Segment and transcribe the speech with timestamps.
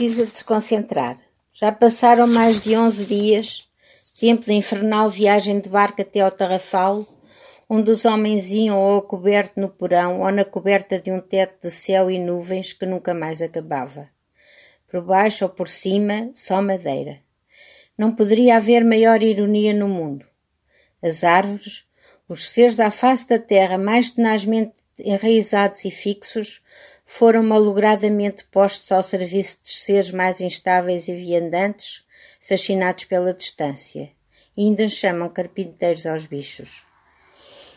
[0.00, 1.18] precisa de se concentrar.
[1.52, 3.68] Já passaram mais de onze dias,
[4.18, 7.06] tempo da infernal viagem de barco até ao Tarrafal,
[7.68, 11.70] onde os homens iam ou coberto no porão ou na coberta de um teto de
[11.70, 14.08] céu e nuvens que nunca mais acabava.
[14.90, 17.18] Por baixo ou por cima, só madeira.
[17.98, 20.24] Não poderia haver maior ironia no mundo.
[21.02, 21.84] As árvores,
[22.26, 26.62] os seres à face da terra mais tenazmente enraizados e fixos,
[27.12, 32.04] foram malogradamente postos ao serviço de seres mais instáveis e viandantes,
[32.40, 34.12] fascinados pela distância.
[34.56, 36.84] E ainda chamam carpinteiros aos bichos.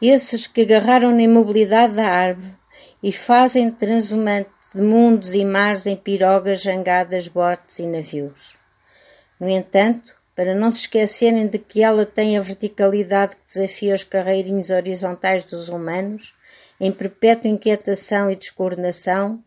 [0.00, 2.54] Esses que agarraram na imobilidade da árvore
[3.02, 8.58] e fazem transumante de mundos e mares em pirogas, jangadas, botes e navios.
[9.40, 14.02] No entanto, para não se esquecerem de que ela tem a verticalidade que desafia os
[14.02, 16.34] carreirinhos horizontais dos humanos,
[16.80, 19.42] em perpétua inquietação e descoordenação,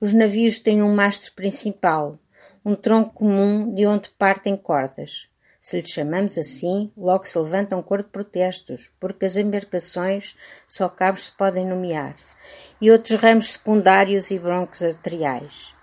[0.00, 2.18] os navios têm um mastro principal,
[2.64, 5.28] um tronco comum de onde partem cordas.
[5.60, 10.88] Se lhe chamamos assim, logo se levanta um cor de protestos, porque as embarcações só
[10.88, 12.14] cabos se podem nomear,
[12.80, 15.74] e outros ramos secundários e broncos arteriais.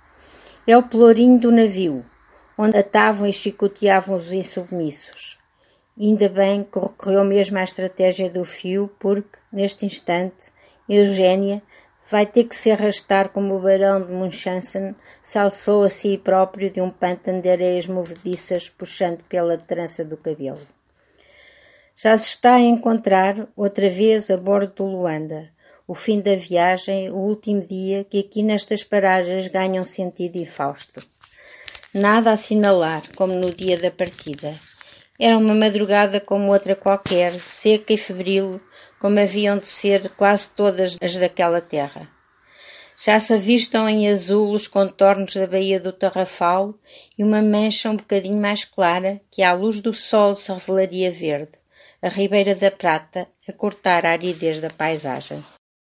[0.66, 2.06] É o pelourinho do navio,
[2.58, 5.38] onde atavam e chicoteavam os insubmissos.
[6.00, 10.52] Ainda bem que recorreu mesmo à estratégia do fio, porque, neste instante,
[10.88, 11.62] Eugénia
[12.10, 16.70] vai ter que se arrastar como o barão de Munchausen se alçou a si próprio
[16.70, 20.62] de um pântano de areias movediças, puxando pela trança do cabelo.
[21.96, 25.50] Já se está a encontrar outra vez a bordo do Luanda,
[25.88, 31.02] o fim da viagem, o último dia que aqui nestas paragens ganham sentido infausto.
[31.98, 34.54] Nada a assinalar, como no dia da partida.
[35.18, 38.60] Era uma madrugada como outra qualquer, seca e febril,
[39.00, 42.10] como haviam de ser quase todas as daquela terra.
[42.98, 46.76] Já se avistam em azul os contornos da baía do Tarrafal
[47.18, 51.54] e uma mancha um bocadinho mais clara que à luz do sol se revelaria verde,
[52.02, 55.42] a ribeira da prata a cortar a aridez da paisagem.